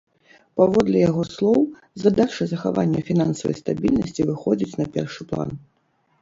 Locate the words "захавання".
2.53-2.99